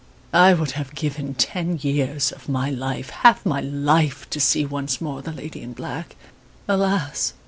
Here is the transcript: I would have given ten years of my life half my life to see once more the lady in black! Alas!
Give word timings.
I 0.33 0.55
would 0.55 0.71
have 0.71 0.95
given 0.95 1.35
ten 1.35 1.77
years 1.79 2.31
of 2.31 2.49
my 2.49 2.71
life 2.71 3.11
half 3.11 3.45
my 3.45 3.61
life 3.61 4.27
to 4.31 4.39
see 4.39 4.65
once 4.65 4.99
more 4.99 5.21
the 5.21 5.31
lady 5.31 5.61
in 5.61 5.73
black! 5.73 6.15
Alas! 6.67 7.33